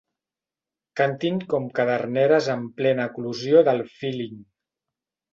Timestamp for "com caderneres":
1.51-2.47